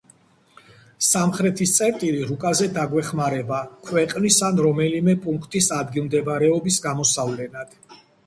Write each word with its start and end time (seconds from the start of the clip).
სამხრეთის 1.07 1.73
წერტილი 1.79 2.23
რუკაზე 2.29 2.69
დაგვეხმარება 2.77 3.59
ქვეყნის 3.91 4.39
ან 4.49 4.57
რომელიმე 4.67 5.15
პუნქტის 5.27 5.71
ადგილმდებარეობის 5.83 6.81
გამოსავლენად. 6.89 7.77